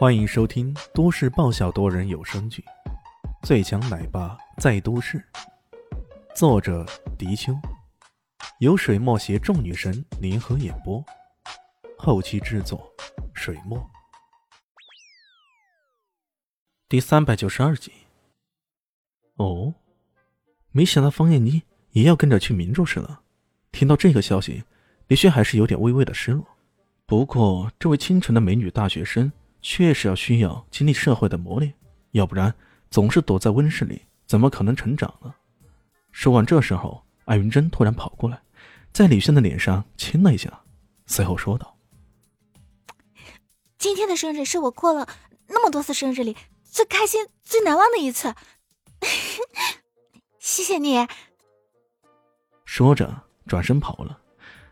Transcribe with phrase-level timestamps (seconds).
[0.00, 2.64] 欢迎收听都市爆笑多人有声剧
[3.46, 5.18] 《最强奶爸在都市》，
[6.34, 6.86] 作者：
[7.18, 7.52] 迪秋，
[8.60, 11.04] 由水墨携众女神联合演播，
[11.98, 12.90] 后期制作：
[13.34, 13.78] 水墨。
[16.88, 17.92] 第三百九十二集。
[19.34, 19.74] 哦，
[20.72, 21.60] 没想到方艳妮
[21.90, 23.20] 也要跟着去明州市了。
[23.70, 24.64] 听到这个消息，
[25.08, 26.46] 李轩还是有点微微的失落。
[27.04, 29.30] 不过，这位清纯的美女大学生。
[29.62, 31.74] 确实要需要经历社会的磨练，
[32.12, 32.54] 要不然
[32.90, 35.34] 总是躲在温室里，怎么可能成长呢？
[36.12, 38.40] 说完，这时候艾云珍突然跑过来，
[38.92, 40.60] 在李轩的脸上亲了一下，
[41.06, 41.76] 随后说道
[43.78, 45.08] ：“今天的生日是我过了
[45.46, 48.34] 那么多次生日里最开心、最难忘的一次，
[50.40, 51.06] 谢谢你。”
[52.64, 54.20] 说着转身跑了，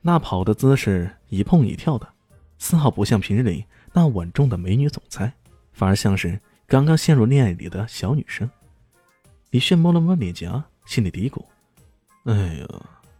[0.00, 2.12] 那跑的姿势一蹦一跳的，
[2.58, 3.64] 丝毫不像平日里。
[3.92, 5.32] 那稳重的美女总裁，
[5.72, 8.50] 反而像是刚刚陷入恋爱里的小女生。
[9.50, 11.44] 李炫摸了摸脸颊，心里嘀咕
[12.24, 12.66] ：“哎呀，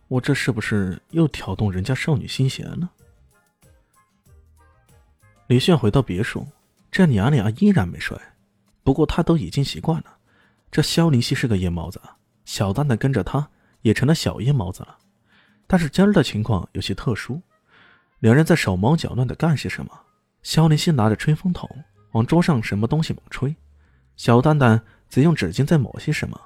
[0.09, 2.91] 我这是不是又挑动人家少女心弦了？”
[5.47, 6.47] 李炫回到别墅，
[6.91, 8.19] 这娘俩依然没睡。
[8.83, 10.17] 不过他都已经习惯了，
[10.71, 12.01] 这萧林熙是个夜猫子，
[12.47, 13.47] 小蛋蛋跟着他
[13.83, 14.97] 也成了小夜猫子了。
[15.67, 17.43] 但是今儿的情况有些特殊，
[18.21, 20.01] 两人在手忙脚乱的干些什么？
[20.43, 21.69] 肖林熙拿着吹风筒
[22.13, 23.55] 往桌上什么东西猛吹，
[24.17, 26.39] 小蛋蛋则用纸巾在抹些什么。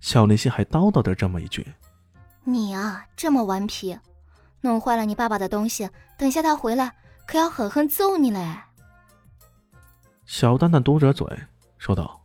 [0.00, 1.66] 肖林熙还叨叨着这么一句
[2.44, 3.98] ：“你啊，这么顽皮，
[4.60, 6.94] 弄坏了你爸爸的东西，等下他回来
[7.26, 8.56] 可要狠狠揍你嘞。”
[10.26, 11.26] 小蛋蛋嘟着嘴
[11.78, 12.20] 说道：“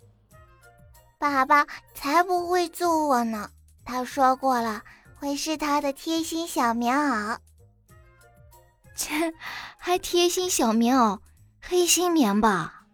[1.20, 3.50] 爸爸才不会揍我呢，
[3.86, 4.82] 他说过了，
[5.16, 7.38] 会是他的贴心小棉袄。”
[8.96, 9.34] 切，
[9.78, 11.20] 还贴心小棉袄，
[11.62, 12.86] 黑心棉吧？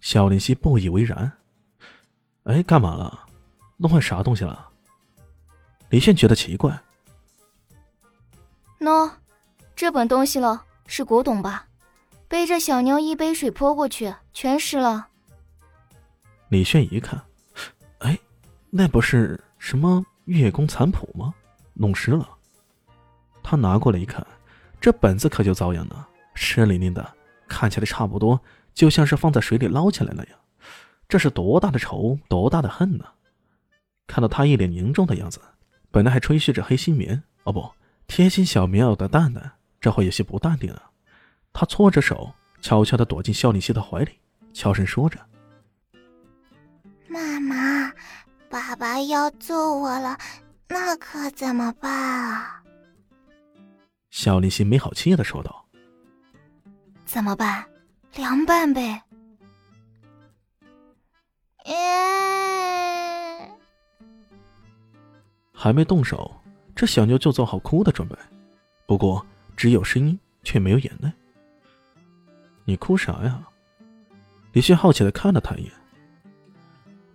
[0.00, 1.32] 小林夕不以为然。
[2.44, 3.26] 哎，干嘛了？
[3.76, 4.68] 弄坏啥东西了？
[5.90, 6.82] 李炫觉得奇怪。
[8.80, 9.10] 喏，
[9.76, 11.66] 这本东西了，是古董吧？
[12.26, 15.08] 被这小妞一杯水泼过去，全湿了。
[16.48, 17.22] 李炫一看，
[17.98, 18.18] 哎，
[18.70, 21.32] 那不是什么月宫残谱吗？
[21.74, 22.28] 弄湿了。
[23.42, 24.26] 他拿过来一看。
[24.82, 27.14] 这本子可就遭殃了，湿淋淋的，
[27.46, 28.40] 看起来差不多
[28.74, 30.30] 就像是放在水里捞起来了呀。
[31.08, 33.04] 这是多大的仇，多大的恨呢？
[34.08, 35.40] 看到他一脸凝重的样子，
[35.92, 37.70] 本来还吹嘘着黑心棉哦不
[38.08, 40.90] 贴心小棉袄的蛋蛋，这会有些不淡定了。
[41.52, 44.18] 他搓着手，悄悄地躲进肖林熙的怀里，
[44.52, 45.20] 悄声说着
[47.06, 47.92] ：“妈妈，
[48.50, 50.18] 爸爸要揍我了，
[50.66, 52.58] 那可怎么办啊？”
[54.12, 55.64] 小林心没好气的说道
[57.06, 57.66] ：“怎么办？
[58.14, 59.02] 凉拌呗。”
[65.50, 66.30] 还没动手，
[66.76, 68.14] 这小妞就做好哭的准备。
[68.84, 71.10] 不过只有声音，却没有眼泪。
[72.66, 73.42] 你哭啥呀？
[74.52, 75.72] 李旭好奇的看了他一眼。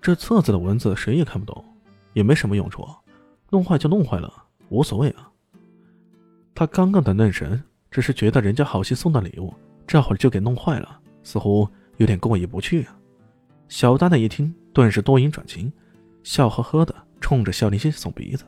[0.02, 1.64] 这册子的文字谁也看不懂，
[2.14, 2.84] 也没什么用处，
[3.52, 5.32] 弄坏就弄坏了，无所谓啊。
[6.58, 9.54] 他刚刚的愣神，只是觉得人家好心送的礼物，
[9.86, 12.98] 这会儿就给弄坏了，似乎有点过意不去啊。
[13.68, 15.72] 小丹丹一听，顿时多云转晴，
[16.24, 18.44] 笑呵呵的冲着肖林熙耸鼻子：“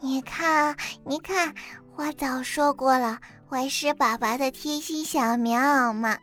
[0.00, 0.74] 你看，
[1.04, 1.54] 你看，
[1.94, 3.18] 我早说过了，
[3.50, 6.16] 我是爸爸的贴心小棉袄嘛。”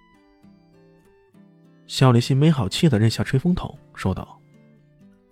[1.86, 4.42] 肖林熙没好气的扔下吹风筒，说道：“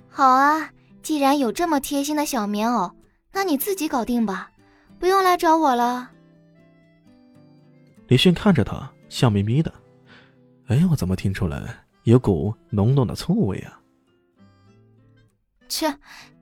[0.07, 0.69] 好啊，
[1.01, 2.91] 既然有这么贴心的小棉袄，
[3.33, 4.49] 那你自己搞定吧。”
[5.01, 6.11] 不用来找我了。
[8.07, 9.73] 李迅看着他，笑眯眯的。
[10.67, 13.81] 哎，我怎么听出来有股浓浓的醋味啊？
[15.67, 15.97] 切，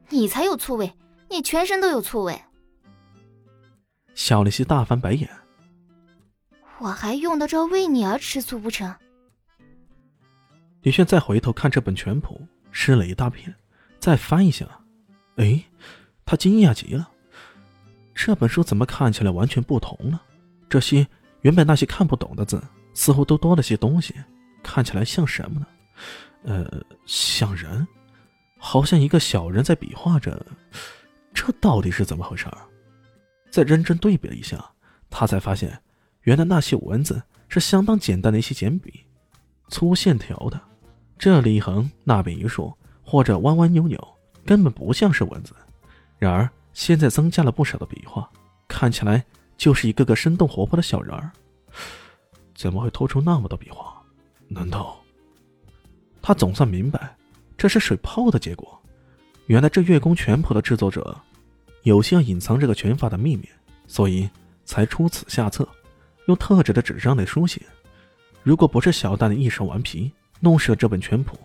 [0.09, 0.93] 你才有醋味，
[1.29, 2.37] 你全身都有醋味。
[4.13, 5.29] 小李希大翻白眼。
[6.79, 8.93] 我还用得着为你而吃醋不成？
[10.81, 13.55] 李炫再回头看这本全谱，湿了一大片，
[13.99, 14.67] 再翻一下，
[15.37, 15.63] 哎，
[16.25, 17.09] 他惊讶极了。
[18.21, 20.21] 这本书怎么看起来完全不同了？
[20.69, 21.07] 这些
[21.39, 22.61] 原本那些看不懂的字，
[22.93, 24.13] 似乎都多了些东西，
[24.61, 25.65] 看起来像什么呢？
[26.43, 27.87] 呃，像人，
[28.57, 30.45] 好像一个小人在比划着。
[31.33, 32.57] 这到底是怎么回事儿？
[33.49, 34.69] 再认真对比了一下，
[35.09, 35.81] 他才发现，
[36.23, 39.05] 原来那些文字是相当简单的一些简笔，
[39.69, 40.59] 粗线条的，
[41.17, 43.97] 这里一横，那边一竖，或者弯弯扭扭，
[44.45, 45.55] 根本不像是文字。
[46.17, 46.49] 然而。
[46.73, 48.29] 现在增加了不少的笔画，
[48.67, 49.23] 看起来
[49.57, 51.31] 就是一个个生动活泼的小人儿。
[52.55, 54.01] 怎么会偷出那么多笔画？
[54.47, 54.99] 难道
[56.21, 57.15] 他总算明白
[57.57, 58.81] 这是水泡的结果？
[59.45, 61.17] 原来这月宫拳谱的制作者
[61.83, 63.47] 有心要隐藏这个拳法的秘密，
[63.87, 64.29] 所以
[64.65, 65.67] 才出此下策，
[66.27, 67.61] 用特制的纸张来书写。
[68.43, 71.37] 如果不是小蛋的一手顽皮弄湿了这本拳谱，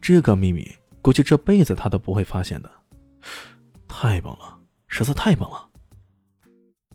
[0.00, 0.70] 这个秘密
[1.02, 2.70] 估计这辈子他都不会发现的。
[3.88, 4.58] 太棒了，
[4.96, 5.68] 实在太棒了！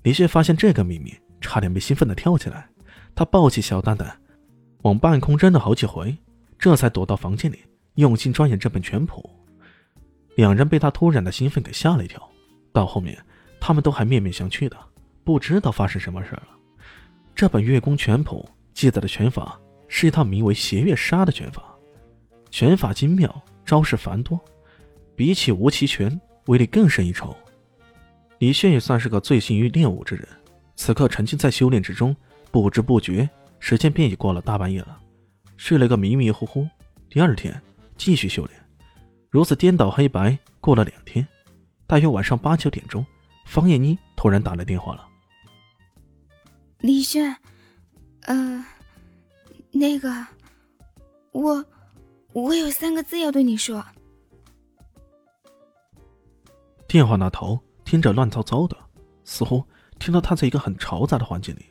[0.02, 2.68] 李炫发现这个秘密，差点被兴奋的跳起来。
[3.14, 4.20] 他抱起小蛋蛋，
[4.82, 6.18] 往半空扔了好几回，
[6.58, 7.60] 这才躲到房间里，
[7.96, 9.30] 用心钻研这本拳谱。
[10.36, 12.28] 两人被他突然的兴奋给吓了一跳，
[12.74, 13.24] 到后面
[13.60, 14.76] 他们都还面面相觑的，
[15.24, 16.48] 不知道发生什么事了。
[17.36, 21.62] 这本月宫拳谱记载的拳法是一套名为邪月杀的拳法，
[22.50, 24.40] 拳法精妙，招式繁多，
[25.16, 27.36] 比起无极拳威力更胜一筹。
[28.42, 30.28] 李炫也算是个醉心于练武之人，
[30.76, 32.16] 此刻沉浸在修炼之中，
[32.50, 33.30] 不知不觉
[33.60, 35.00] 时间便已过了大半夜了，
[35.58, 36.68] 睡了个迷迷糊糊。
[37.08, 37.62] 第二天
[37.96, 38.60] 继续修炼。
[39.30, 41.26] 如此颠倒黑白过了两天，
[41.86, 43.06] 大约晚上八九点钟，
[43.46, 45.08] 方艳妮突然打来电话了。
[46.80, 47.38] 李炫，
[48.22, 48.66] 呃，
[49.70, 50.12] 那个，
[51.32, 51.64] 我，
[52.34, 53.86] 我有三个字要对你说。
[56.88, 57.62] 电话那头
[57.92, 58.78] 听着乱糟糟的，
[59.26, 59.62] 似乎
[60.00, 61.66] 听到他在一个很嘈杂的环境里。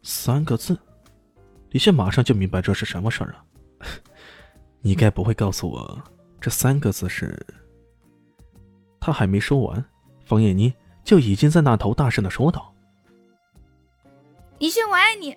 [0.00, 0.78] 三个字，
[1.70, 3.44] 李轩马上就明白这是什么事儿了。
[4.80, 6.00] 你该不会告诉我？
[6.40, 7.44] 这三个字是。
[9.00, 9.84] 他还没说完，
[10.24, 12.72] 方艳妮就已经在那头大声的说道
[14.60, 15.36] ：“李轩，我爱你。”